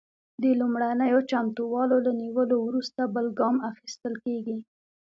[0.43, 4.57] د لومړنیو چمتووالو له نیولو وروسته بل ګام اخیستل کیږي.